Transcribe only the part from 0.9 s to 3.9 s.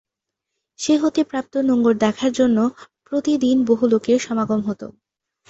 হতে প্রাপ্ত নোঙ্গর দেখার জন্য প্রতিদিন বহু